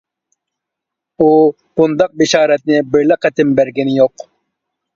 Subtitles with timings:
[1.17, 1.27] ئۇ
[1.75, 4.29] بۇنداق بېشارەتنى بىرلا قېتىم بەرگىنى يوق.